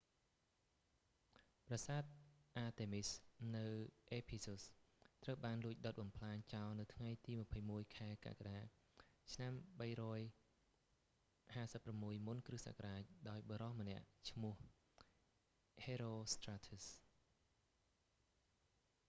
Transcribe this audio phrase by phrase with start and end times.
[1.65, 2.03] ប្រាសាទ
[2.57, 3.09] អាតេមីស​ artemis
[3.55, 3.65] នៅ
[4.11, 4.71] អេភីស៊ុស ephesus
[5.23, 7.33] ត្រូវបានលួច​ដុត​​បំផ្លាញចោល​នៅថ្ងៃទី
[7.67, 8.59] 21 ខែកក្កដា
[9.33, 9.53] ឆ្នាំ
[11.53, 14.53] 356 មុនគ.ស.​ ​​ដោយបុរស​ម្នាក់​ឈ្មោះ
[15.79, 16.85] ​ ហេរ៉ូស្ត្រាធើស ​herostratus។